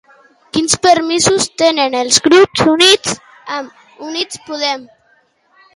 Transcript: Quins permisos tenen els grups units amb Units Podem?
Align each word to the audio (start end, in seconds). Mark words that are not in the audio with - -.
Quins 0.55 0.77
permisos 0.85 1.45
tenen 1.63 1.99
els 2.01 2.17
grups 2.31 2.65
units 2.75 3.15
amb 3.59 4.05
Units 4.11 4.45
Podem? 4.49 4.93